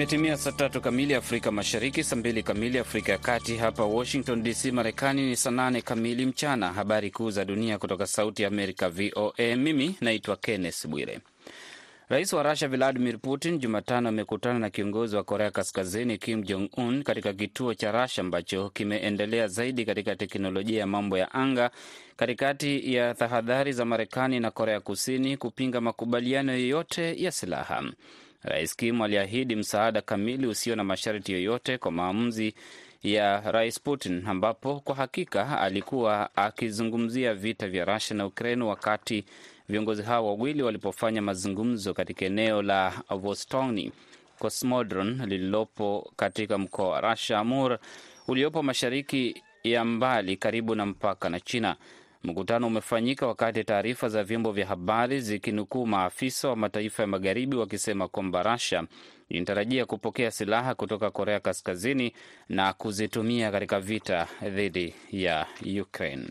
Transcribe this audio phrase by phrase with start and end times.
[0.00, 3.56] Imetimia saa tatu kamili Afrika Mashariki, saa mbili kamili Afrika ya Kati.
[3.56, 6.72] Hapa Washington DC, Marekani ni saa nane kamili mchana.
[6.72, 9.56] Habari kuu za dunia kutoka Sauti ya Amerika, VOA.
[9.56, 11.20] Mimi naitwa Kenneth Bwire.
[12.08, 17.02] Rais wa Rusia Vladimir Putin Jumatano amekutana na kiongozi wa Korea Kaskazini Kim Jong Un
[17.02, 21.70] katika kituo cha Rusia ambacho kimeendelea zaidi katika teknolojia ya mambo ya anga,
[22.16, 27.82] katikati ya tahadhari za Marekani na Korea Kusini kupinga makubaliano yoyote ya silaha.
[28.42, 32.54] Rais Kim aliahidi msaada kamili usio na masharti yoyote kwa maamuzi
[33.02, 39.24] ya Rais Putin, ambapo kwa hakika alikuwa akizungumzia vita vya Rusia na Ukraine wakati
[39.68, 43.92] viongozi hao wawili walipofanya mazungumzo katika eneo la Vostokny
[44.38, 47.78] Cosmodron lililopo katika mkoa wa Russia Amur
[48.28, 51.76] uliopo mashariki ya mbali karibu na mpaka na China.
[52.24, 58.08] Mkutano umefanyika wakati taarifa za vyombo vya habari zikinukuu maafisa wa mataifa ya magharibi wakisema
[58.08, 58.84] kwamba Russia
[59.28, 62.12] inatarajia kupokea silaha kutoka Korea Kaskazini
[62.48, 65.46] na kuzitumia katika vita dhidi ya
[65.82, 66.26] Ukraine.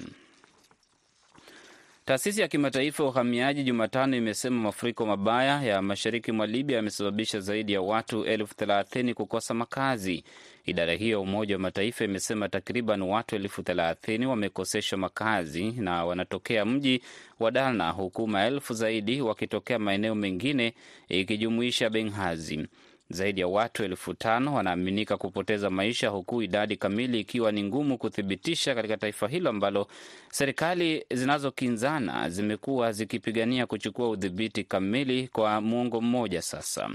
[2.09, 7.73] Taasisi ya kimataifa ya uhamiaji Jumatano imesema mafuriko mabaya ya mashariki mwa Libya yamesababisha zaidi
[7.73, 10.23] ya watu elfu thelathini kukosa makazi.
[10.65, 16.65] Idara hiyo ya Umoja wa Mataifa imesema takriban watu elfu thelathini wamekoseshwa makazi na wanatokea
[16.65, 17.01] mji
[17.39, 20.73] wa Darna, huku maelfu zaidi wakitokea maeneo mengine
[21.09, 22.67] ikijumuisha Benghazi.
[23.11, 28.75] Zaidi ya watu elfu tano wanaaminika kupoteza maisha huku idadi kamili ikiwa ni ngumu kuthibitisha
[28.75, 29.87] katika taifa hilo ambalo
[30.31, 36.89] serikali zinazokinzana zimekuwa zikipigania kuchukua udhibiti kamili kwa muongo mmoja sasa.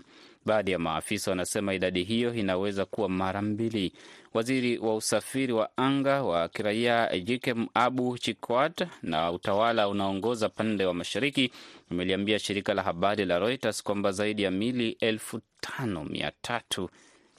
[0.45, 3.93] Baadhi ya maafisa wanasema idadi hiyo inaweza kuwa mara mbili.
[4.35, 10.95] Waziri wa usafiri wa anga wa kiraia Jikem Abu Chikwat na utawala unaoongoza pande wa
[10.95, 11.53] mashariki
[11.91, 16.91] ameliambia shirika la habari la Reuters kwamba zaidi ya mili elfu tano mia tatu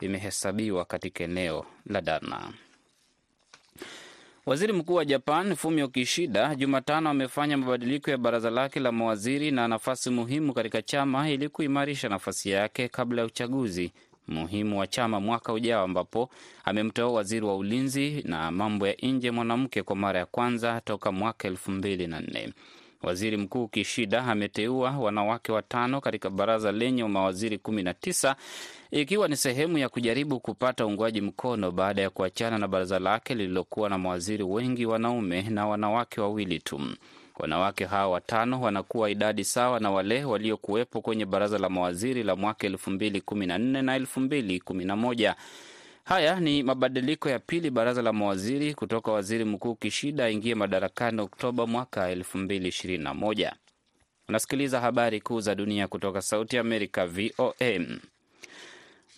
[0.02, 2.54] imehesabiwa katika eneo la Darna.
[4.46, 9.68] Waziri mkuu wa Japan Fumio Kishida Jumatano amefanya mabadiliko ya baraza lake la mawaziri na
[9.68, 13.92] nafasi muhimu katika chama ili kuimarisha nafasi yake kabla ya uchaguzi
[14.28, 16.30] muhimu wa chama mwaka ujao, ambapo
[16.66, 21.48] amemteua waziri wa ulinzi na mambo ya nje mwanamke kwa mara ya kwanza toka mwaka
[21.48, 22.54] elfu mbili na nne.
[23.04, 28.36] Waziri Mkuu Kishida ameteua wanawake watano katika baraza lenye mawaziri kumi na tisa
[29.02, 33.90] ikiwa ni sehemu ya kujaribu kupata uungwaji mkono baada ya kuachana na baraza lake lililokuwa
[33.90, 36.82] na mawaziri wengi wanaume na wanawake wawili tu.
[37.40, 42.68] Wanawake hawa watano wanakuwa idadi sawa na wale waliokuwepo kwenye baraza la mawaziri la mwaka
[42.68, 45.36] elfu mbili kumi na nne na elfu mbili kumi na moja.
[46.04, 51.68] Haya ni mabadiliko ya pili baraza la mawaziri kutoka waziri mkuu Kishida aingie madarakani Oktoba
[51.68, 53.56] mwaka elfu mbili ishirini na moja.
[54.30, 57.80] Unasikiliza habari kuu za dunia kutoka Sauti ya Amerika, VOA.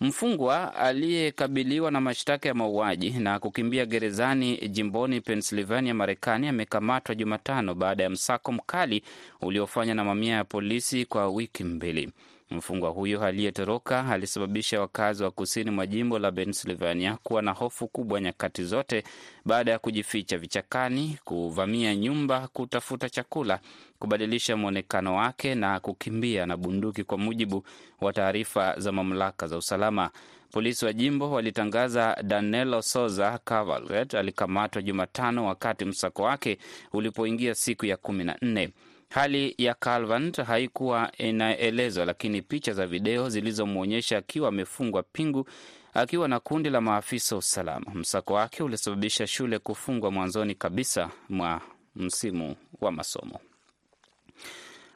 [0.02, 8.03] Mfungwa aliyekabiliwa na mashtaka ya mauaji na kukimbia gerezani jimboni Pennsylvania, Marekani, amekamatwa Jumatano baada
[8.03, 9.03] ya msako mkali
[9.41, 12.09] uliofanywa na mamia ya polisi kwa wiki mbili.
[12.52, 18.22] Mfungwa huyo aliyetoroka alisababisha wakazi wa kusini mwa jimbo la Pennsylvania kuwa na hofu kubwa
[18.22, 19.03] nyakati zote
[19.46, 23.59] baada ya kujificha vichakani, kuvamia nyumba kutafuta chakula,
[24.00, 27.63] kubadilisha mwonekano wake na kukimbia na bunduki, kwa mujibu
[28.02, 30.09] wa taarifa za mamlaka za usalama.
[30.52, 36.58] Polisi wa jimbo walitangaza Danilo Soza Cavalcante alikamatwa Jumatano wakati msako wake
[36.94, 38.69] ulipoingia siku ya kumi na nne.
[39.09, 45.47] Hali ya Calvant haikuwa inaelezwa, lakini picha za video zilizomwonyesha akiwa amefungwa pingu
[45.94, 47.91] akiwa na kundi la maafisa wa usalama.
[47.94, 51.62] Msako wake ulisababisha shule kufungwa mwanzoni kabisa mwa
[51.96, 53.40] msimu wa masomo.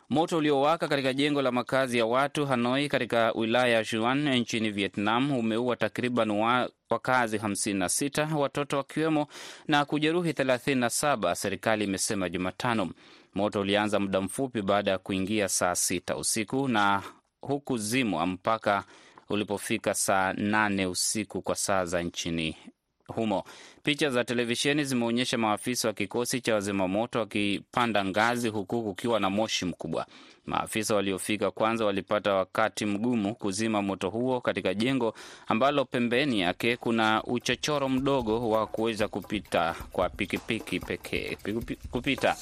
[0.10, 5.32] Moto uliowaka katika jengo la makazi ya watu Hanoi katika wilaya ya Juan nchini Vietnam
[5.32, 9.28] umeua takriban wa wakazi 56 watoto wakiwemo
[9.68, 12.90] na kujeruhi 37, serikali imesema Jumatano.
[13.36, 17.04] Moto ulianza muda mfupi baada ya kuingia saa sita usiku na
[17.42, 18.84] huku zimwa mpaka
[19.30, 22.56] ulipofika saa nane usiku kwa saa za nchini
[23.08, 23.44] humo.
[23.84, 29.66] Picha za televisheni zimeonyesha maafisa wa kikosi cha wazimamoto wakipanda ngazi huku kukiwa na moshi
[29.66, 30.06] mkubwa.
[30.46, 35.14] Maafisa waliofika kwanza walipata wakati mgumu kuzima moto huo katika jengo
[35.48, 41.38] ambalo pembeni yake kuna uchochoro mdogo wa kuweza kupita kwa pikipiki pekee
[41.92, 42.36] kupita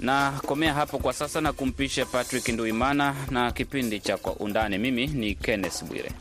[0.00, 4.78] na komea hapo kwa sasa na kumpisha Patrick Nduimana na kipindi cha Kwa Undani.
[4.78, 6.12] Mimi ni Kenneth Bwire.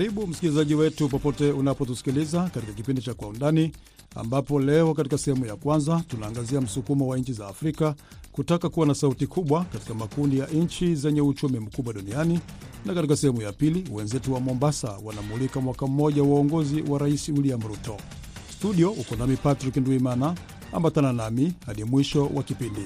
[0.00, 3.72] Karibu msikilizaji wetu popote unapotusikiliza katika kipindi cha Kwa Undani,
[4.14, 7.94] ambapo leo katika sehemu ya kwanza tunaangazia msukumo wa nchi za Afrika
[8.32, 12.40] kutaka kuwa na sauti kubwa katika makundi ya nchi zenye uchumi mkubwa duniani,
[12.84, 17.28] na katika sehemu ya pili wenzetu wa Mombasa wanamulika mwaka mmoja wa uongozi wa Rais
[17.28, 17.96] William Ruto.
[18.58, 20.34] Studio uko nami Patrick Ndwimana,
[20.72, 22.82] ambatana nami hadi mwisho wa kipindi.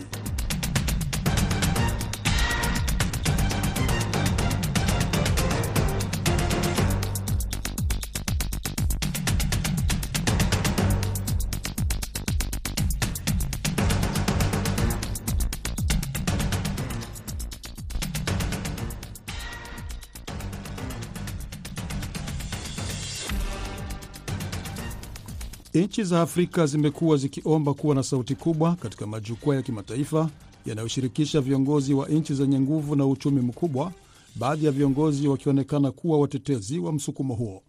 [25.75, 30.31] Nchi za Afrika zimekuwa zikiomba kuwa na sauti kubwa katika majukwaa ya kimataifa
[30.67, 33.93] yanayoshirikisha viongozi wa nchi zenye nguvu na uchumi mkubwa,
[34.37, 37.63] baadhi ya viongozi wakionekana kuwa watetezi wa msukumo huo.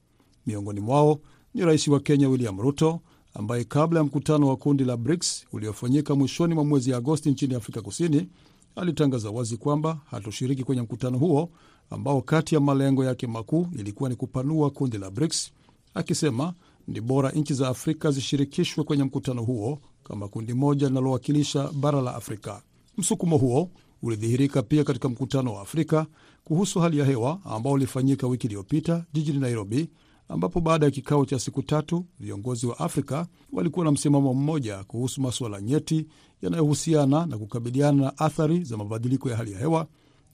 [0.48, 1.20] Miongoni mwao
[1.54, 3.00] ni rais wa Kenya William Ruto,
[3.34, 7.82] ambaye kabla ya mkutano wa kundi la BRICS uliofanyika mwishoni mwa mwezi Agosti nchini Afrika
[7.82, 8.28] Kusini
[8.76, 11.50] alitangaza wazi kwamba hatoshiriki kwenye mkutano huo
[11.90, 15.52] ambao kati ya malengo yake makuu ilikuwa ni kupanua kundi la BRICS,
[15.94, 16.54] akisema
[16.88, 22.16] ni bora nchi za Afrika zishirikishwe kwenye mkutano huo kama kundi moja linalowakilisha bara la
[22.16, 22.62] Afrika.
[22.98, 23.70] Msukumo huo
[24.02, 26.06] ulidhihirika pia katika mkutano wa Afrika
[26.44, 29.90] kuhusu hali ya hewa ambao ulifanyika wiki iliyopita jijini Nairobi,
[30.30, 35.22] ambapo baada ya kikao cha siku tatu viongozi wa Afrika walikuwa na msimamo mmoja kuhusu
[35.22, 36.08] masuala nyeti
[36.42, 39.88] yanayohusiana na kukabiliana na athari za mabadiliko ya hali ya hewa,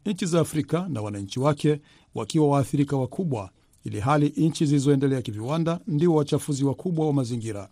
[0.06, 1.82] nchi za Afrika na wananchi wake
[2.16, 3.50] wakiwa waathirika wakubwa
[3.84, 7.70] ili hali nchi zilizoendelea kiviwanda ndio wachafuzi wakubwa wa mazingira.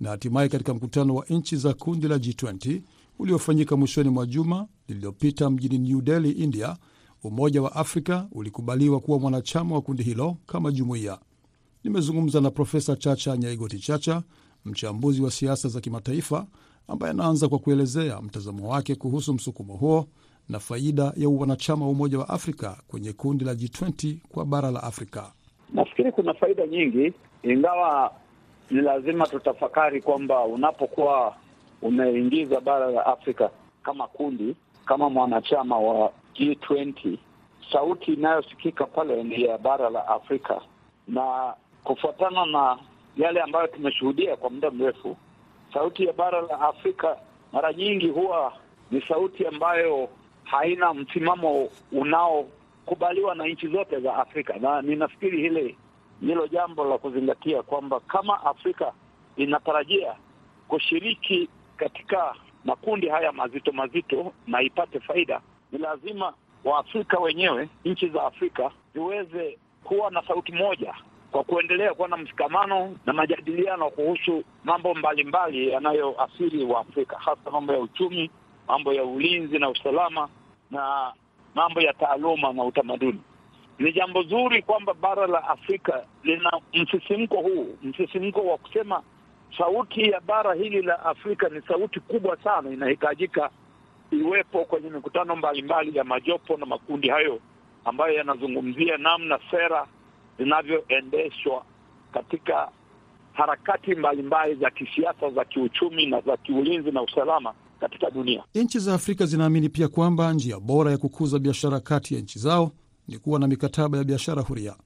[0.00, 2.80] Na hatimaye katika mkutano wa nchi za kundi la G20
[3.18, 6.76] uliofanyika mwishoni mwa juma lililopita mjini New Delhi, India,
[7.22, 11.18] Umoja wa Afrika ulikubaliwa kuwa mwanachama wa kundi hilo kama jumuiya.
[11.84, 14.22] Nimezungumza na Profesa Chacha Nyaigoti Chacha,
[14.64, 16.46] mchambuzi wa siasa za kimataifa,
[16.88, 20.06] ambaye anaanza kwa kuelezea mtazamo wake kuhusu msukumo huo
[20.48, 24.82] na faida ya wanachama wa Umoja wa Afrika kwenye kundi la G20 kwa bara la
[24.82, 25.32] Afrika.
[25.74, 27.12] Nafikiri kuna faida nyingi,
[27.42, 28.12] ingawa
[28.70, 31.34] ni lazima tutafakari kwamba unapokuwa
[31.82, 33.50] umeingiza bara la Afrika
[33.82, 34.56] kama kundi,
[34.86, 37.16] kama mwanachama wa G20,
[37.72, 40.60] sauti inayosikika pale ni ya bara la Afrika,
[41.08, 41.54] na
[41.84, 42.78] kufuatana na
[43.16, 45.16] yale ambayo tumeshuhudia kwa muda mrefu,
[45.74, 47.16] sauti ya bara la Afrika
[47.52, 48.52] mara nyingi huwa
[48.90, 50.08] ni sauti ambayo
[50.44, 51.68] haina msimamo
[52.88, 55.76] unaokubaliwa na nchi zote za Afrika, na ninafikiri hili
[56.22, 58.92] ndilo jambo la kuzingatia kwamba kama Afrika
[59.36, 60.14] inatarajia
[60.68, 65.40] kushiriki katika makundi haya mazito mazito na ipate faida,
[65.72, 66.32] ni lazima
[66.64, 70.94] Waafrika wenyewe, nchi za Afrika ziweze kuwa na sauti moja
[71.30, 77.78] kwa kuendelea kuwa na mshikamano na majadiliano kuhusu mambo mbalimbali yanayoathiri Waafrika, hasa mambo ya
[77.80, 78.30] uchumi,
[78.68, 80.28] mambo ya ulinzi na usalama
[80.70, 81.12] na
[81.58, 83.20] mambo ya taaluma na utamaduni.
[83.78, 89.02] Ni jambo zuri kwamba bara la Afrika lina msisimko huu, msisimko wa kusema
[89.58, 93.50] sauti ya bara hili la Afrika ni sauti kubwa sana, inahitajika
[94.10, 97.40] iwepo kwenye mikutano mbalimbali ya majopo na makundi hayo
[97.84, 99.86] ambayo yanazungumzia namna sera
[100.38, 101.64] zinavyoendeshwa
[102.12, 102.68] katika
[103.32, 108.44] harakati mbalimbali za kisiasa, za kiuchumi na za kiulinzi na usalama katika dunia.
[108.54, 112.72] Nchi za Afrika zinaamini pia kwamba njia bora ya kukuza biashara kati ya nchi zao
[113.08, 114.76] ni kuwa na mikataba ya biashara huria.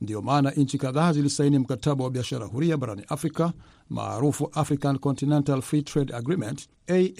[0.00, 3.52] Ndiyo maana nchi kadhaa zilisaini mkataba wa biashara huria barani Afrika
[3.90, 6.68] maarufu African Continental Free Trade Agreement,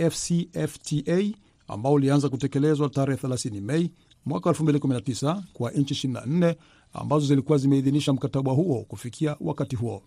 [0.06, 1.22] AfCFTA,
[1.68, 3.90] ambao ulianza kutekelezwa tarehe 30 Mei
[4.26, 6.54] mwaka 2019 kwa nchi 24
[6.92, 10.02] ambazo zilikuwa zimeidhinisha mkataba huo kufikia wakati huo.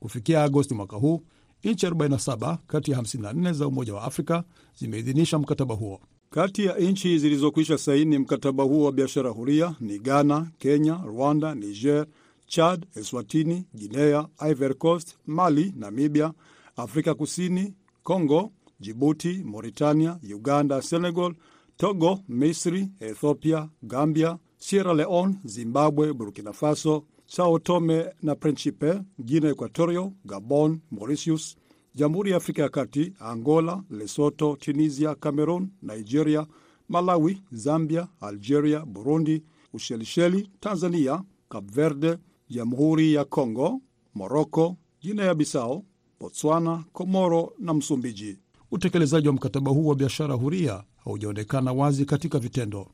[0.00, 1.22] Kufikia Agosti mwaka huu
[1.64, 4.44] nchi 47 kati ya 54 za Umoja wa Afrika
[4.78, 6.00] zimeidhinisha mkataba huo.
[6.30, 12.06] Kati ya nchi zilizokwisha saini mkataba huo wa biashara huria ni Ghana, Kenya, Rwanda, Niger,
[12.46, 16.32] Chad, Eswatini, Guinea, Ivory Coast, Mali, Namibia,
[16.76, 21.34] Afrika Kusini, Congo, Jibuti, Mauritania, Uganda, Senegal,
[21.76, 30.12] Togo, Misri, Ethiopia, Gambia, Sierra Leone, Zimbabwe, Burkina Faso, Sao Tome na Principe, Guinea Equatorio,
[30.24, 31.56] Gabon, Mauritius,
[31.94, 36.46] Jamhuri ya Afrika ya Kati, Angola, Lesotho, Tunisia, Cameroon, Nigeria,
[36.88, 42.18] Malawi, Zambia, Algeria, Burundi, Ushelisheli, Tanzania, Cape Verde,
[42.48, 43.80] Jamhuri ya Congo,
[44.14, 45.84] Moroko, Guinea Bissau,
[46.20, 48.38] Botswana, Komoro na Msumbiji.
[48.70, 52.88] Utekelezaji wa mkataba huu wa biashara huria haujaonekana wazi katika vitendo.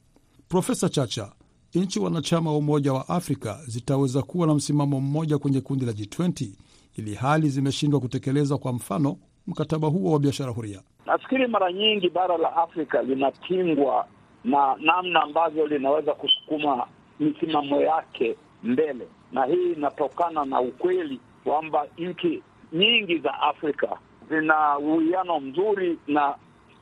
[0.48, 1.32] Profesa Chacha,
[1.74, 6.48] nchi wanachama wa Umoja wa Afrika zitaweza kuwa na msimamo mmoja kwenye kundi la G20
[6.96, 10.82] ili hali zimeshindwa kutekeleza, kwa mfano, mkataba huo wa biashara huria.
[11.06, 14.06] Nafikiri mara nyingi bara la Afrika linatingwa
[14.44, 16.86] na namna ambavyo linaweza kusukuma
[17.20, 22.42] misimamo yake mbele, na hii inatokana na ukweli kwamba nchi
[22.72, 23.98] nyingi za Afrika
[24.30, 26.34] zina uwiano mzuri na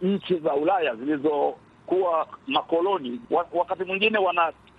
[0.02, 3.20] nchi za Ulaya zilizokuwa makoloni.
[3.52, 4.18] Wakati mwingine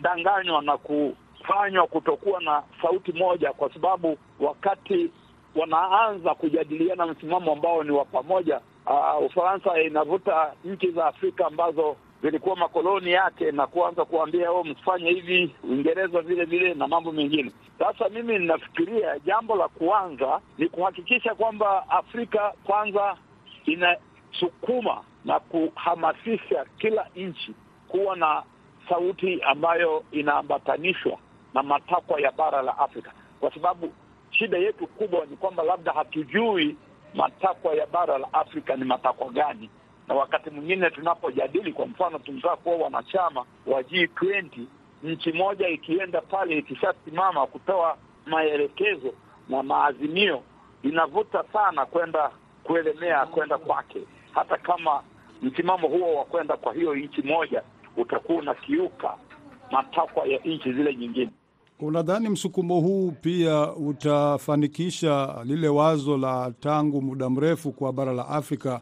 [0.03, 5.11] wanadanganywa na kufanywa kutokuwa na sauti moja, kwa sababu wakati
[5.55, 12.55] wanaanza kujadiliana msimamo ambao ni wa pamoja, uh, Ufaransa inavuta nchi za Afrika ambazo zilikuwa
[12.55, 17.51] makoloni yake na kuanza kuambia o, msifanye hivi, Uingereza vile vile na mambo mengine.
[17.79, 23.17] Sasa mimi ninafikiria jambo la kwanza ni kuhakikisha kwamba Afrika kwanza
[23.65, 27.53] inasukuma na kuhamasisha kila nchi
[27.87, 28.43] kuwa na
[28.89, 31.17] sauti ambayo inaambatanishwa
[31.53, 33.93] na matakwa ya bara la Afrika, kwa sababu
[34.31, 36.75] shida yetu kubwa ni kwamba labda hatujui
[37.13, 39.69] matakwa ya bara la Afrika ni matakwa gani.
[40.07, 44.65] Na wakati mwingine tunapojadili, kwa mfano, tunataka kuwa wanachama wa G20,
[45.03, 49.13] nchi moja ikienda pale ikishasimama kutoa maelekezo
[49.49, 50.41] na maazimio,
[50.83, 52.31] inavuta sana kwenda
[52.63, 53.99] kuelemea kwenda kwake,
[54.31, 55.03] hata kama
[55.41, 57.63] msimamo huo wa kwenda kwa hiyo nchi moja
[57.97, 59.17] utakuwa unakiuka
[59.71, 61.29] matakwa ya nchi zile nyingine.
[61.79, 68.81] Unadhani msukumo huu pia utafanikisha lile wazo la tangu muda mrefu kwa bara la Afrika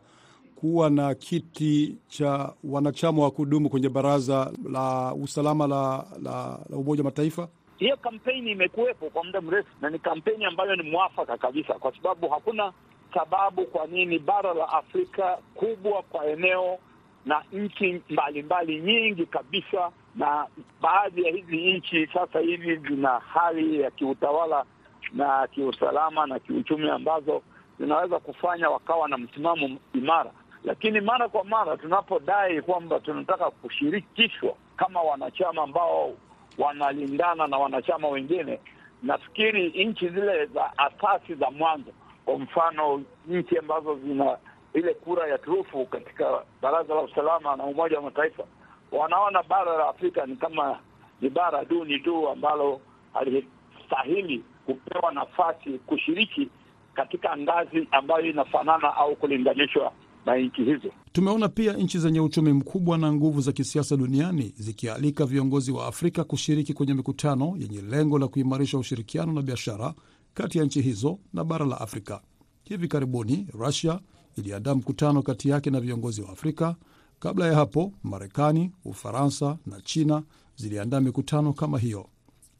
[0.55, 7.01] kuwa na kiti cha wanachama wa kudumu kwenye baraza la usalama la, la, la Umoja
[7.01, 7.47] wa Mataifa?
[7.77, 12.29] Hiyo kampeni imekuwepo kwa muda mrefu na ni kampeni ambayo ni mwafaka kabisa, kwa sababu
[12.29, 12.73] hakuna
[13.13, 16.77] sababu kwa nini bara la Afrika kubwa kwa eneo
[17.25, 20.47] na nchi mbalimbali nyingi kabisa, na
[20.81, 24.65] baadhi ya hizi nchi sasa hivi zina hali ya kiutawala
[25.13, 27.41] na kiusalama na kiuchumi ambazo
[27.79, 30.31] zinaweza kufanya wakawa na msimamo imara.
[30.63, 36.13] Lakini mara kwa mara tunapodai kwamba tunataka kushirikishwa kama wanachama ambao
[36.57, 38.59] wanalingana na wanachama wengine,
[39.03, 41.91] nafikiri nchi zile za asasi za mwanzo,
[42.25, 44.37] kwa mfano nchi ambazo zina
[44.73, 48.43] ile kura ya turufu katika Baraza la Usalama na Umoja wa Mataifa,
[48.91, 50.79] wanaona bara la Afrika ni kama
[51.21, 52.81] ni bara duni tu ambalo
[53.13, 56.49] halistahili kupewa nafasi kushiriki
[56.93, 59.91] katika ngazi ambayo inafanana au kulinganishwa
[60.25, 60.91] na nchi hizo.
[61.11, 66.23] Tumeona pia nchi zenye uchumi mkubwa na nguvu za kisiasa duniani zikialika viongozi wa Afrika
[66.23, 69.93] kushiriki kwenye mikutano yenye lengo la kuimarisha ushirikiano na biashara
[70.33, 72.21] kati ya nchi hizo na bara la Afrika.
[72.63, 73.99] Hivi karibuni Rusia
[74.37, 76.75] iliandaa mkutano kati yake na viongozi wa Afrika.
[77.19, 80.23] Kabla ya hapo, Marekani, Ufaransa na China
[80.55, 82.05] ziliandaa mikutano kama hiyo.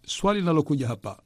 [0.05, 1.19] Swali linalokuja hapa,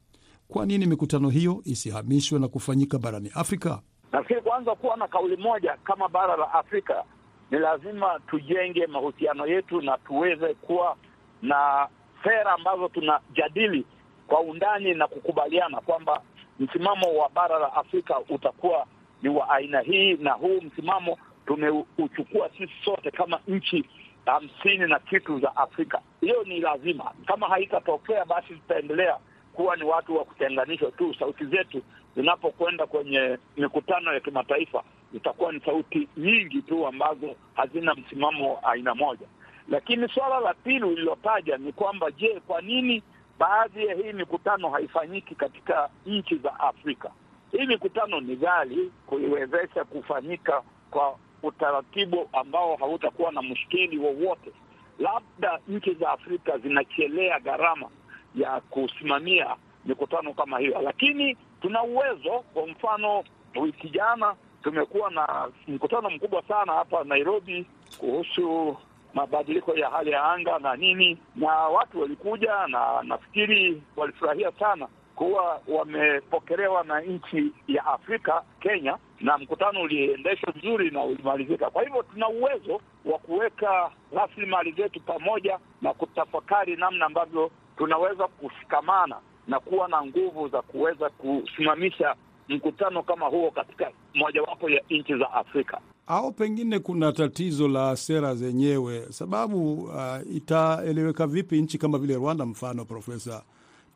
[0.48, 3.80] kwa nini mikutano hiyo isihamishwe na kufanyika barani Afrika?
[4.12, 7.04] Nafikiri kwanza kuwa na kauli moja kama bara la Afrika
[7.50, 10.96] ni lazima tujenge mahusiano yetu na tuweze kuwa
[11.42, 11.88] na
[12.24, 13.86] sera ambazo tunajadili
[14.26, 16.22] kwa undani na kukubaliana kwamba
[16.60, 18.86] msimamo wa bara la Afrika utakuwa
[19.22, 23.84] ni wa aina hii, na huu msimamo tumeuchukua sisi sote kama nchi
[24.26, 26.00] hamsini na kitu za Afrika.
[26.20, 27.12] Hiyo ni lazima.
[27.26, 29.16] Kama haitatokea, basi tutaendelea
[29.52, 31.14] kuwa ni watu wa kutenganishwa tu.
[31.18, 31.82] Sauti zetu
[32.16, 34.82] zinapokwenda kwenye mikutano ya kimataifa
[35.12, 39.26] zitakuwa ni sauti nyingi tu ambazo hazina msimamo wa aina moja.
[39.68, 43.02] Lakini suala la pili ulilotaja ni kwamba, je, kwa nini
[43.38, 47.10] baadhi ya hii mikutano haifanyiki katika nchi za Afrika?
[47.52, 54.52] Hii mikutano ni ghali kuiwezesha kufanyika kwa utaratibu ambao hautakuwa na mshikili wowote.
[54.98, 57.88] Labda nchi za Afrika zinachelea gharama
[58.34, 62.44] ya kusimamia mikutano kama hiyo, lakini tuna uwezo.
[62.54, 63.24] Kwa mfano,
[63.60, 67.66] wiki jana tumekuwa na mkutano mkubwa sana hapa Nairobi
[67.98, 68.76] kuhusu
[69.14, 75.60] mabadiliko ya hali ya anga na nini, na watu walikuja na nafikiri walifurahia sana kuwa
[75.68, 81.70] wamepokelewa na nchi ya Afrika, Kenya, na mkutano uliendeshwa vizuri na ulimalizika.
[81.70, 89.16] Kwa hivyo tuna uwezo wa kuweka rasilimali zetu pamoja na kutafakari namna ambavyo tunaweza kushikamana
[89.48, 92.14] na kuwa na nguvu za kuweza kusimamisha
[92.48, 95.80] mkutano kama huo katika mojawapo ya nchi za Afrika.
[96.06, 102.46] Au pengine kuna tatizo la sera zenyewe, sababu uh, itaeleweka vipi nchi kama vile Rwanda?
[102.46, 103.42] Mfano, Profesa,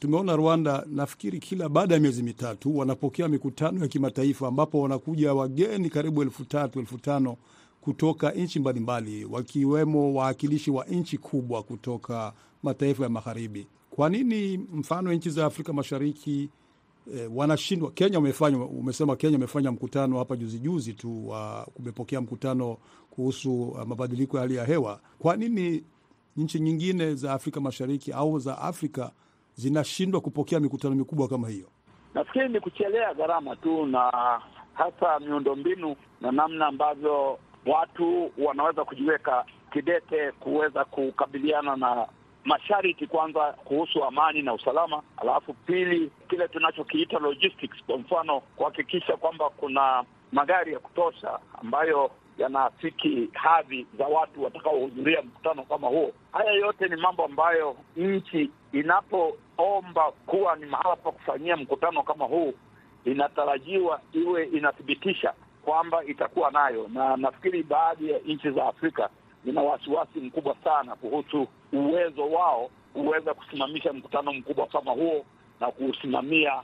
[0.03, 5.91] tumeona Rwanda, nafikiri kila baada ya miezi mitatu wanapokea mikutano ya kimataifa ambapo wanakuja wageni
[5.91, 7.37] karibu elfu tatu elfu tano
[7.81, 12.33] kutoka nchi mbalimbali, wakiwemo wawakilishi wa nchi kubwa kutoka
[12.63, 13.67] mataifa ya magharibi.
[13.91, 16.49] Kwa nini mfano nchi za Afrika Mashariki
[17.15, 17.91] eh, wanashindwa?
[17.91, 22.77] Kenya umefanya, umesema Kenya umefanya mkutano hapa juzi juzi tu wa kumepokea mkutano
[23.11, 25.01] kuhusu uh, mabadiliko ya hali ya hewa.
[25.19, 25.85] Kwa nini
[26.37, 29.13] nchi nyingine za Afrika Mashariki au za Afrika
[29.55, 31.67] zinashindwa kupokea mikutano mikubwa kama hiyo?
[32.15, 34.11] Nafikiri ni kuchelea gharama tu, na
[34.75, 42.07] hasa miundombinu na namna ambavyo watu wanaweza kujiweka kidete kuweza kukabiliana na
[42.45, 49.51] masharti, kwanza kuhusu amani na usalama, alafu pili kile tunachokiita logistics, kwa mfano kuhakikisha kwamba
[49.51, 52.11] kuna magari ya kutosha ambayo
[52.43, 56.13] yanaafiki hadhi za watu watakaohudhuria mkutano kama huo.
[56.33, 62.55] Haya yote ni mambo ambayo nchi inapoomba kuwa ni mahala pa kufanyia mkutano kama huu,
[63.05, 65.35] inatarajiwa iwe inathibitisha
[65.65, 69.09] kwamba itakuwa nayo, na nafikiri baadhi ya nchi za Afrika
[69.45, 75.25] zina wasiwasi mkubwa sana kuhusu uwezo wao kuweza kusimamisha mkutano mkubwa kama huo
[75.61, 76.63] na kuusimamia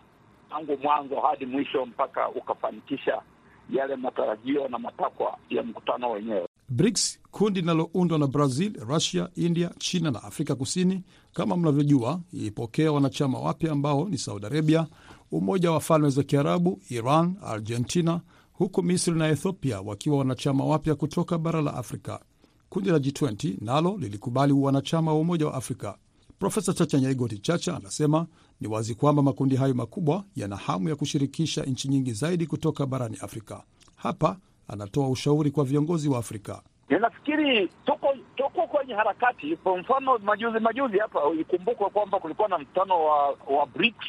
[0.51, 3.23] tangu mwanzo hadi mwisho mpaka ukafanikisha
[3.71, 6.49] yale matarajio na matakwa ya mkutano wenyewe.
[6.69, 13.39] BRICS, kundi linaloundwa na Brazil, Russia, India, China na Afrika Kusini, kama mnavyojua, ilipokea wanachama
[13.41, 14.87] wapya ambao ni Saudi Arabia,
[15.33, 18.21] Umoja wa Falme za Kiarabu, Iran, Argentina,
[18.53, 22.21] huku Misri na Ethiopia wakiwa wanachama wapya kutoka bara la Afrika.
[22.69, 25.99] Kundi la G20 nalo lilikubali wanachama wa Umoja wa Afrika.
[26.39, 28.27] Profesa Chacha Nyaigoti Chacha anasema
[28.61, 33.17] ni wazi kwamba makundi hayo makubwa yana hamu ya kushirikisha nchi nyingi zaidi kutoka barani
[33.23, 33.63] Afrika.
[33.97, 34.37] Hapa
[34.69, 36.63] anatoa ushauri kwa viongozi wa Afrika.
[36.89, 39.57] Ninafikiri tuko tuko kwenye harakati.
[39.57, 44.07] Kwa mfano majuzi majuzi hapa, ikumbukwe kwamba kulikuwa na mkutano wa wa BRICS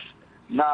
[0.49, 0.65] na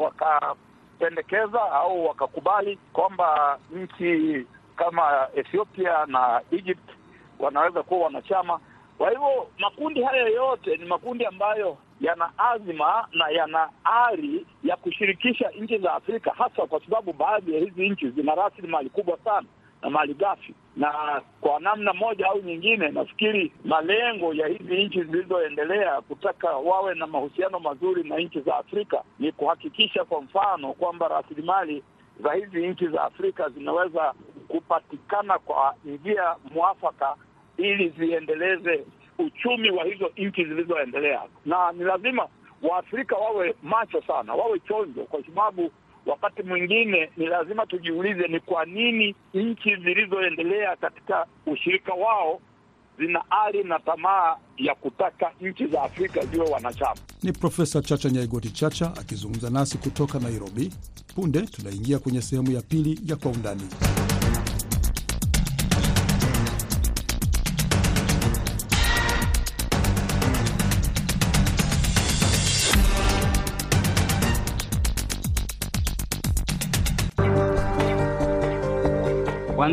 [0.00, 4.46] wakapendekeza au wakakubali kwamba nchi
[4.76, 6.90] kama Ethiopia na Egypt
[7.38, 8.60] wanaweza kuwa wanachama.
[8.98, 15.48] Kwa hivyo makundi haya yote ni makundi ambayo yana azima na yana ari ya kushirikisha
[15.60, 19.46] nchi za Afrika, hasa kwa sababu baadhi ya hizi nchi zina rasilimali kubwa sana
[19.82, 26.00] na mali ghafi, na kwa namna moja au nyingine, nafikiri malengo ya hizi nchi zilizoendelea
[26.00, 31.82] kutaka wawe na mahusiano mazuri na nchi za Afrika ni kuhakikisha, kwa mfano, kwamba rasilimali
[32.22, 34.14] za hizi nchi za Afrika zinaweza
[34.48, 37.16] kupatikana kwa njia mwafaka
[37.56, 38.84] ili ziendeleze
[39.18, 42.28] uchumi wa hizo nchi zilizoendelea, na ni lazima
[42.70, 45.70] Waafrika wawe macho sana, wawe chonjo, kwa sababu
[46.06, 52.40] wakati mwingine ni lazima tujiulize ni kwa nini nchi zilizoendelea katika ushirika wao
[52.98, 56.96] zina ari na tamaa ya kutaka nchi za Afrika ziwe wanachama.
[57.22, 60.72] Ni Profesa Chacha Nyaigoti Chacha akizungumza nasi kutoka Nairobi.
[61.14, 63.62] Punde tunaingia kwenye sehemu ya pili ya Kwa Undani.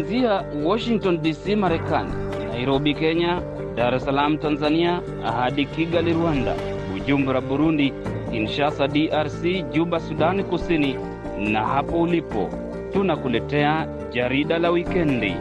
[0.02, 2.12] Kuanzia Washington DC, Marekani,
[2.52, 3.40] Nairobi, Kenya,
[3.76, 6.56] Dar es Salaam, Tanzania, hadi Kigali, Rwanda,
[6.92, 7.94] Bujumbura, Burundi,
[8.32, 10.96] Kinshasa, DRC, Juba, Sudani Kusini,
[11.40, 12.50] na hapo ulipo
[12.94, 15.36] tunakuletea jarida la wikendi,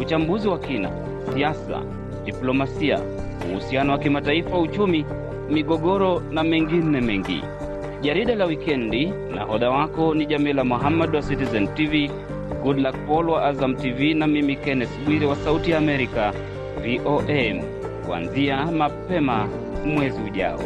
[0.00, 0.90] uchambuzi wa kina,
[1.34, 1.82] siasa,
[2.24, 3.00] diplomasia,
[3.52, 5.04] uhusiano wa kimataifa, uchumi,
[5.50, 7.42] migogoro na mengine mengi.
[8.00, 12.10] Jarida la wikendi, nahodha wako ni Jamila Muhammad wa Citizen TV,
[12.62, 16.32] Goodluck Paul wa Azam TV na mimi Kenneth Bwire wa Sauti ya Amerika
[16.82, 17.62] VOA,
[18.06, 19.48] kuanzia mapema
[19.86, 20.60] mwezi ujao.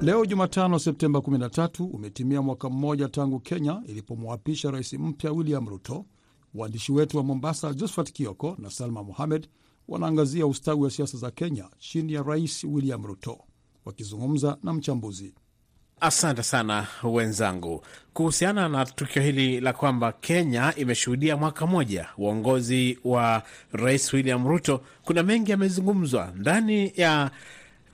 [0.00, 6.04] Leo Jumatano, Septemba 13 umetimia mwaka mmoja tangu Kenya ilipomwapisha rais mpya William Ruto.
[6.54, 9.48] Waandishi wetu wa Mombasa, Josephat Kioko na Salma Mohamed,
[9.88, 13.38] wanaangazia ustawi wa siasa za Kenya chini ya rais William Ruto,
[13.84, 15.34] wakizungumza na mchambuzi.
[16.04, 17.82] Asante sana wenzangu,
[18.14, 24.80] kuhusiana na tukio hili la kwamba Kenya imeshuhudia mwaka mmoja uongozi wa rais William Ruto.
[25.04, 27.30] Kuna mengi yamezungumzwa ndani ya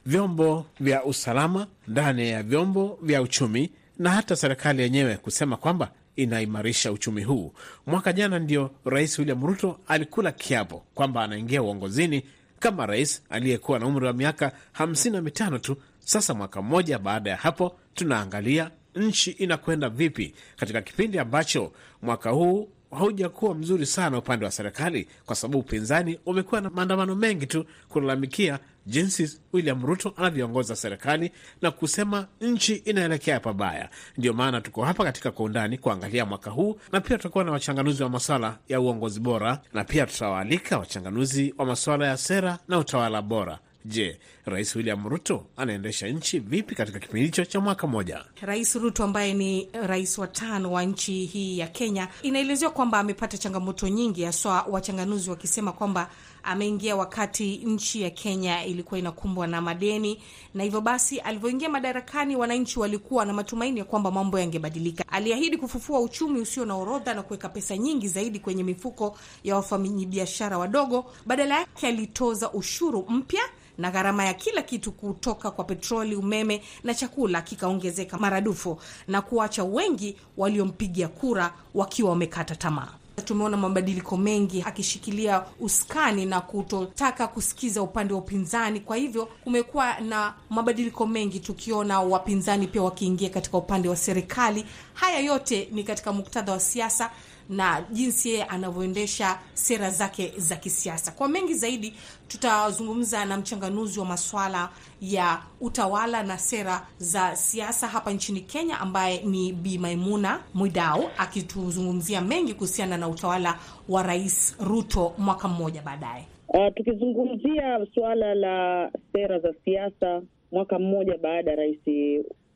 [0.06, 6.92] vyombo vya usalama, ndani ya vyombo vya uchumi na hata serikali yenyewe kusema kwamba inaimarisha
[6.92, 7.52] uchumi huu.
[7.86, 12.22] Mwaka jana ndio rais William Ruto alikula kiapo kwamba anaingia uongozini
[12.58, 15.76] kama rais aliyekuwa na umri wa miaka hamsini na mitano tu.
[16.00, 21.72] Sasa mwaka mmoja baada ya hapo, tunaangalia nchi inakwenda vipi katika kipindi ambacho
[22.02, 27.46] mwaka huu haujakuwa mzuri sana upande wa serikali, kwa sababu upinzani umekuwa na maandamano mengi
[27.46, 33.88] tu kulalamikia jinsi William Ruto anavyoongoza serikali na kusema nchi inaelekea pabaya.
[34.18, 38.02] Ndio maana tuko hapa katika Kwa Undani kuangalia mwaka huu, na pia tutakuwa na wachanganuzi
[38.02, 43.22] wa maswala ya uongozi bora, na pia tutawaalika wachanganuzi wa maswala ya sera na utawala
[43.22, 43.58] bora.
[43.84, 48.24] Je, Rais William Ruto anaendesha nchi vipi katika kipindi hicho cha mwaka mmoja?
[48.40, 53.38] Rais Ruto ambaye ni rais wa tano wa nchi hii ya Kenya, inaelezewa kwamba amepata
[53.38, 56.10] changamoto nyingi, haswa wachanganuzi wakisema kwamba
[56.42, 60.22] ameingia wakati nchi ya Kenya ilikuwa inakumbwa na madeni,
[60.54, 65.04] na hivyo basi alivyoingia madarakani, wananchi walikuwa na matumaini ya kwamba mambo yangebadilika.
[65.08, 70.58] Aliahidi kufufua uchumi usio na orodha na kuweka pesa nyingi zaidi kwenye mifuko ya wafanyabiashara
[70.58, 71.12] wadogo.
[71.26, 73.42] Badala yake alitoza ushuru mpya
[73.80, 79.64] na gharama ya kila kitu kutoka kwa petroli, umeme na chakula kikaongezeka maradufu na kuacha
[79.64, 82.88] wengi waliompigia kura wakiwa wamekata tamaa.
[83.24, 88.80] Tumeona mabadiliko mengi akishikilia uskani na kutotaka kusikiza upande wa upinzani.
[88.80, 94.64] Kwa hivyo kumekuwa na mabadiliko mengi, tukiona wapinzani pia wakiingia katika upande wa serikali.
[94.94, 97.10] Haya yote ni katika muktadha wa siasa
[97.50, 101.12] na jinsi yeye anavyoendesha sera zake za kisiasa.
[101.12, 101.94] Kwa mengi zaidi,
[102.28, 104.68] tutazungumza na mchanganuzi wa maswala
[105.00, 112.20] ya utawala na sera za siasa hapa nchini Kenya, ambaye ni Bi Maimuna Mwidau, akituzungumzia
[112.20, 113.58] mengi kuhusiana na utawala
[113.88, 116.24] wa Rais Ruto mwaka mmoja baadaye.
[116.48, 121.78] Uh, tukizungumzia suala la sera za siasa mwaka mmoja baada ya Rais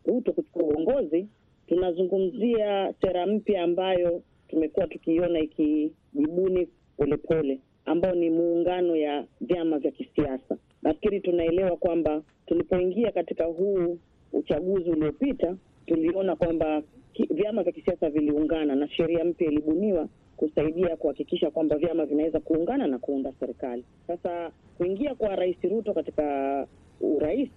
[0.07, 1.27] Ruto kuchukua uongozi,
[1.69, 4.23] tunazungumzia sera mpya ambayo
[4.55, 10.57] tumekuwa tukiiona ikijibuni polepole, ambao ni muungano ya vyama vya kisiasa.
[10.83, 13.99] Nafikiri tunaelewa kwamba tulipoingia katika huu
[14.33, 16.83] uchaguzi uliopita, tuliona kwamba
[17.31, 22.99] vyama vya kisiasa viliungana na sheria mpya ilibuniwa kusaidia kuhakikisha kwamba vyama vinaweza kuungana na
[22.99, 23.85] kuunda serikali.
[24.07, 26.67] Sasa kuingia kwa Rais Ruto katika
[27.01, 27.51] urais,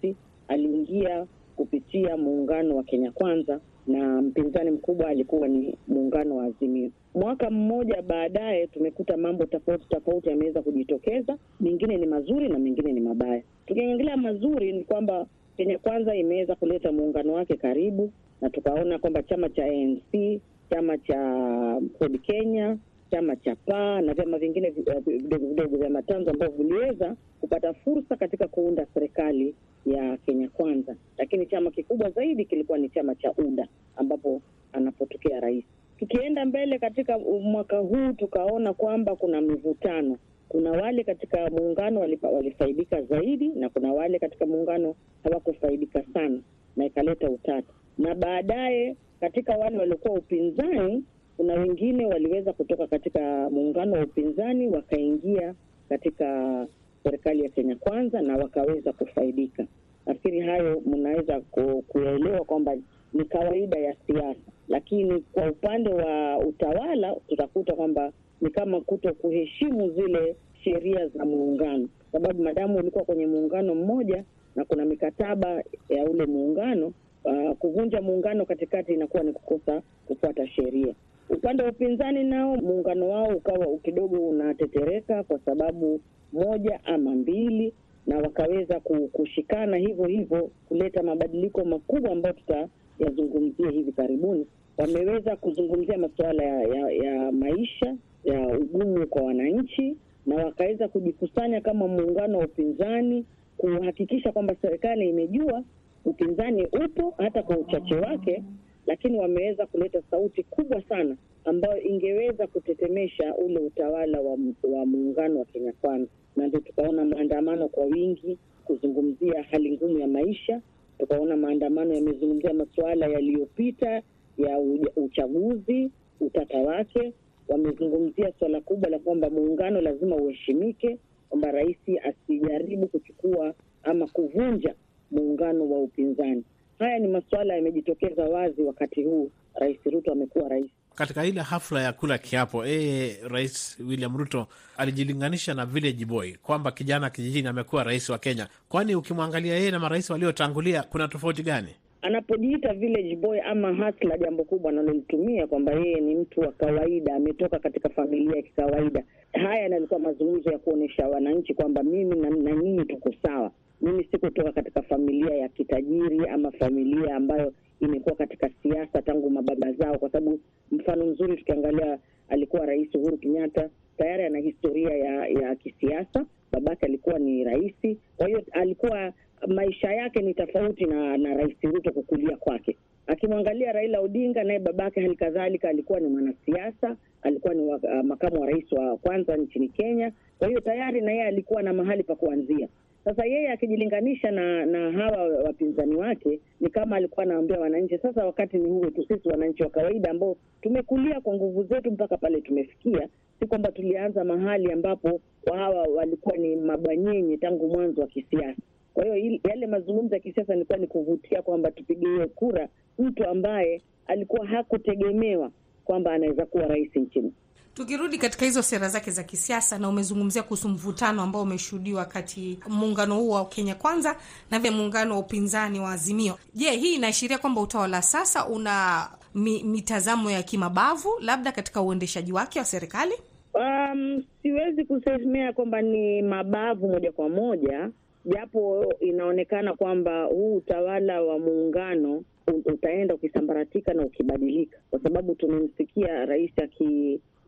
[0.48, 6.92] aliingia kupitia muungano wa Kenya Kwanza na mpinzani mkubwa alikuwa ni muungano wa Azimio.
[7.16, 13.00] Mwaka mmoja baadaye, tumekuta mambo tofauti tofauti yameweza kujitokeza, mengine ni mazuri na mengine ni
[13.00, 13.42] mabaya.
[13.66, 15.26] Tukiangalia mazuri ni kwamba
[15.58, 21.82] Kenya Kwanza imeweza kuleta muungano wake karibu, na tukaona kwamba chama cha ANC, chama cha
[22.00, 22.78] Ford Kenya,
[23.12, 28.48] chama cha PAA na vyama vingine vidogo vidogo vya matanzo ambavyo viliweza kupata fursa katika
[28.48, 34.42] kuunda serikali ya Kenya Kwanza, lakini chama kikubwa zaidi kilikuwa ni chama cha UDA ambapo
[34.74, 35.66] anapotokea rais.
[36.00, 40.18] Tukienda mbele katika mwaka huu, tukaona kwamba kuna mivutano.
[40.50, 42.00] Kuna wale katika muungano
[42.32, 46.40] walifaidika zaidi na kuna wale katika muungano hawakufaidika sana,
[46.76, 47.74] na ikaleta utata.
[47.98, 51.04] Na baadaye katika wale waliokuwa upinzani,
[51.38, 55.54] kuna wengine waliweza kutoka katika muungano wa upinzani wakaingia
[55.90, 56.68] katika
[57.04, 59.66] serikali ya Kenya Kwanza na wakaweza kufaidika.
[60.08, 61.42] Nafikiri hayo mnaweza
[61.88, 62.76] kuyaelewa kwamba
[63.14, 69.90] ni kawaida ya siasa, lakini kwa upande wa utawala tutakuta kwamba ni kama kuto kuheshimu
[69.90, 74.24] zile sheria za muungano, sababu madamu ulikuwa kwenye muungano mmoja
[74.56, 76.94] na kuna mikataba ya ule muungano
[77.24, 80.94] uh, kuvunja muungano katikati inakuwa ni kukosa kufuata sheria.
[81.30, 86.02] Upande wa upinzani nao muungano wao ukawa kidogo unatetereka kwa sababu
[86.34, 87.74] moja ama mbili,
[88.08, 88.80] na wakaweza
[89.12, 94.48] kushikana hivyo hivyo kuleta mabadiliko makubwa ambayo tutayazungumzia hivi karibuni.
[94.78, 101.88] Wameweza kuzungumzia masuala ya, ya, ya maisha ya ugumu kwa wananchi, na wakaweza kujikusanya kama
[101.88, 103.26] muungano wa upinzani
[103.58, 105.64] kuhakikisha kwamba serikali imejua
[106.06, 108.44] upinzani upo hata kwa uchache wake,
[108.88, 111.16] lakini wameweza kuleta sauti kubwa sana
[111.46, 116.08] ambayo ingeweza kutetemesha ule utawala wa, wa muungano wa Kenya Kwanza,
[116.38, 120.62] na ndio tukaona maandamano kwa wingi kuzungumzia hali ngumu ya maisha.
[121.00, 124.02] Tukaona maandamano yamezungumzia masuala yaliyopita
[124.38, 124.60] ya
[124.96, 125.90] uchaguzi,
[126.22, 127.14] utata wake.
[127.48, 130.98] Wamezungumzia suala kubwa la kwamba muungano lazima uheshimike,
[131.30, 134.76] kwamba rais asijaribu kuchukua ama kuvunja
[135.12, 136.44] muungano wa upinzani.
[136.80, 140.72] Haya ni masuala yamejitokeza wazi wakati huu Rais Ruto amekuwa rais.
[140.98, 146.72] Katika ile hafla ya kula kiapo, yeye Rais William Ruto alijilinganisha na village boy, kwamba
[146.72, 148.48] kijana kijijini amekuwa rais wa Kenya.
[148.70, 151.68] Kwani ukimwangalia yeye na marais waliotangulia kuna tofauti gani?
[152.02, 157.60] Anapojiita village boy ama hasla, jambo kubwa analolitumia kwamba yeye ni mtu wa kawaida, ametoka
[157.60, 159.04] katika familia ya kikawaida.
[159.34, 163.52] Haya nalikuwa mazungumzo ya kuonyesha wananchi kwamba mimi na, na nyinyi tuko sawa.
[163.82, 169.98] Mimi sikutoka katika familia ya kitajiri ama familia ambayo imekuwa katika siasa tangu mababa zao,
[170.00, 170.40] kwa sababu
[170.72, 176.26] mfano mzuri tukiangalia, alikuwa Rais Uhuru Kenyatta tayari ana historia ya, ya kisiasa.
[176.52, 179.14] Babake alikuwa ni rais, kwa hiyo alikuwa
[179.48, 182.78] maisha yake ni tofauti na, na Rais Ruto kukulia kwake.
[183.08, 188.48] Akimwangalia Raila Odinga, naye babake hali kadhalika alikuwa ni mwanasiasa, alikuwa ni wa, makamu wa
[188.48, 190.12] rais wa kwanza nchini Kenya.
[190.40, 192.68] Kwa hiyo tayari na yeye alikuwa na mahali pa kuanzia.
[193.08, 198.58] Sasa yeye akijilinganisha na na hawa wapinzani wake, ni kama alikuwa anaambia wananchi, sasa wakati
[198.58, 203.08] ni huu tu, sisi wananchi wa kawaida ambao tumekulia kwa nguvu zetu mpaka pale tumefikia,
[203.40, 205.22] si kwamba tulianza mahali ambapo
[205.54, 208.62] hawa walikuwa ni mabwanyenye tangu mwanzo wa kisiasa.
[208.94, 212.68] Kwa hiyo yale mazungumzo ya kisiasa ilikuwa ni kuvutia kwamba tupigie kura
[213.00, 215.52] mtu ambaye alikuwa hakutegemewa
[215.86, 217.34] kwamba anaweza kuwa rais nchini.
[217.78, 223.16] Tukirudi katika hizo sera zake za kisiasa, na umezungumzia kuhusu mvutano ambao umeshuhudiwa kati muungano
[223.16, 224.16] huu wa Kenya Kwanza
[224.52, 226.38] na vile muungano wa upinzani wa Azimio.
[226.56, 232.60] Je, hii inaashiria kwamba utawala sasa una mi, mitazamo ya kimabavu labda katika uendeshaji wake
[232.60, 233.14] wa serikali?
[233.54, 237.90] Um, siwezi kusemea kwamba ni mabavu moja kwa moja,
[238.26, 242.24] japo inaonekana kwamba huu utawala wa muungano
[242.66, 246.52] utaenda ukisambaratika na ukibadilika, kwa sababu tumemsikia rais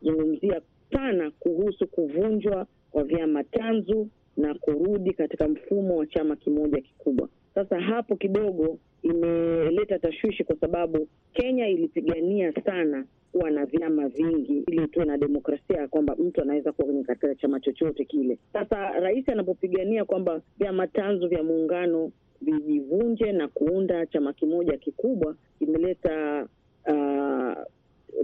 [0.00, 0.60] akizungumzia
[0.92, 7.28] sana kuhusu kuvunjwa kwa vyama tanzu na kurudi katika mfumo wa chama kimoja kikubwa.
[7.54, 14.88] Sasa hapo kidogo imeleta tashwishi, kwa sababu Kenya ilipigania sana kuwa na vyama vingi ili
[14.88, 18.38] tuwe na demokrasia ya kwamba mtu anaweza kuwa katika chama chochote kile.
[18.52, 26.46] Sasa rais anapopigania kwamba vyama tanzu vya muungano vijivunje na kuunda chama kimoja kikubwa, imeleta
[26.86, 27.64] uh,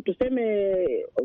[0.05, 0.77] tuseme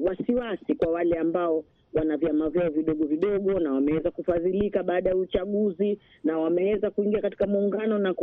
[0.06, 6.00] wasiwasi kwa wale ambao wana vyama vyao vidogo vidogo na wameweza kufadhilika baada ya uchaguzi
[6.24, 8.13] na wameweza kuingia katika muungano na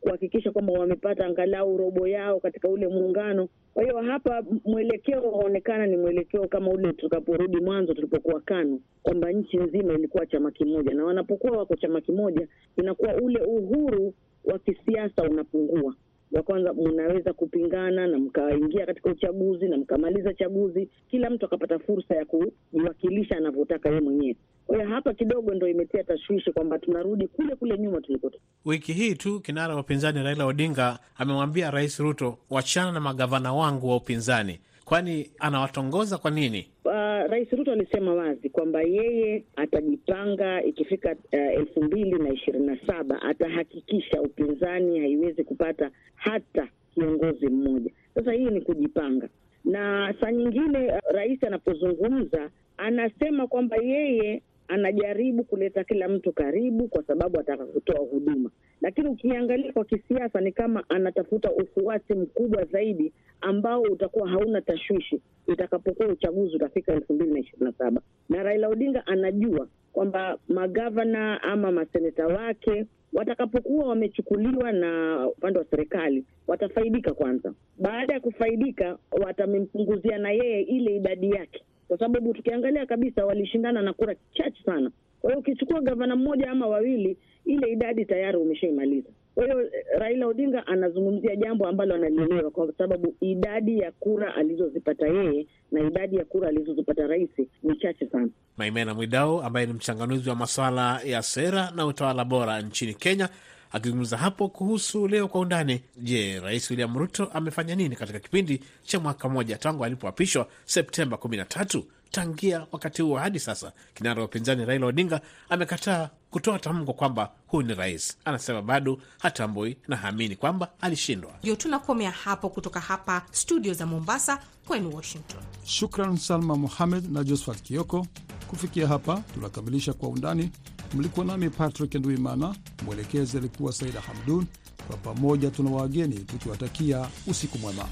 [0.00, 3.48] kuhakikisha kwamba wamepata angalau robo yao katika ule muungano.
[3.74, 9.56] Kwa hiyo hapa mwelekeo unaonekana ni mwelekeo kama ule tukaporudi mwanzo tulipokuwa KANU, kwamba nchi
[9.56, 15.94] nzima ilikuwa chama kimoja, na wanapokuwa wako chama kimoja inakuwa ule uhuru wa kisiasa unapungua
[16.32, 22.14] wa kwanza, mnaweza kupingana na mkaingia katika uchaguzi na mkamaliza chaguzi, kila mtu akapata fursa
[22.14, 24.36] ya kujiwakilisha anavyotaka yeye mwenyewe.
[24.66, 28.44] Kwa hiyo hapa kidogo ndo imetia tashwishi kwamba tunarudi kule kule nyuma tulikotoka.
[28.64, 33.88] Wiki hii tu kinara wa upinzani Raila Odinga amemwambia Rais Ruto, wachana na magavana wangu
[33.88, 36.68] wa upinzani, kwani anawatongoza kwa nini?
[36.84, 36.92] Uh,
[37.30, 43.22] Rais Ruto alisema wazi kwamba yeye atajipanga ikifika uh, elfu mbili na ishirini na saba
[43.22, 47.90] atahakikisha upinzani haiwezi kupata hata kiongozi mmoja.
[48.14, 49.28] Sasa hii ni kujipanga,
[49.64, 57.02] na saa nyingine uh, rais anapozungumza anasema kwamba yeye anajaribu kuleta kila mtu karibu kwa
[57.02, 58.50] sababu ataka kutoa huduma,
[58.80, 66.08] lakini ukiangalia kwa kisiasa ni kama anatafuta ufuasi mkubwa zaidi ambao utakuwa hauna tashwishi itakapokuwa
[66.08, 68.00] uchaguzi utafika elfu mbili na ishirini na saba.
[68.28, 76.24] Na Raila Odinga anajua kwamba magavana ama maseneta wake watakapokuwa wamechukuliwa na upande wa serikali
[76.46, 77.52] watafaidika kwanza.
[77.78, 83.92] Baada ya kufaidika, watamempunguzia na yeye ile idadi yake kwa sababu tukiangalia kabisa walishindana na
[83.92, 84.90] kura chache sana.
[85.20, 89.08] Kwa hiyo ukichukua gavana mmoja ama wawili, ile idadi tayari umeshaimaliza.
[89.34, 95.46] Kwa hiyo Raila Odinga anazungumzia jambo ambalo analielewa, kwa sababu idadi ya kura alizozipata yeye
[95.72, 97.30] na idadi ya kura alizozipata rais
[97.62, 98.28] ni chache sana.
[98.56, 103.28] Maimena Mwidau ambaye ni mchanganuzi wa masuala ya sera na utawala bora nchini Kenya
[103.72, 105.80] akizungumza hapo kuhusu leo kwa undani.
[105.96, 111.82] Je, Rais William Ruto amefanya nini katika kipindi cha mwaka mmoja tangu alipoapishwa Septemba 13?
[112.10, 117.66] Tangia wakati huo hadi sasa, kinara wa upinzani Raila Odinga amekataa kutoa tamko kwamba huyu
[117.66, 118.16] ni rais.
[118.24, 121.30] Anasema bado hatambui na haamini kwamba alishindwa.
[121.42, 125.40] Ndio tunakomea hapo kutoka hapa studio za Mombasa kwenu Washington.
[125.64, 128.06] Shukran Salma Muhamed na Josphat Kioko.
[128.46, 130.50] Kufikia hapa tunakamilisha Kwa Undani.
[130.94, 134.46] Mlikuwa nami Patrick Nduimana, mwelekezi alikuwa Saida Hamdun.
[134.86, 137.88] Kwa pamoja tuna wageni tukiwatakia usiku mwema.